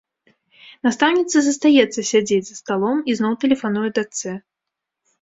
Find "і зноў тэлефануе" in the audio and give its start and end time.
3.13-3.89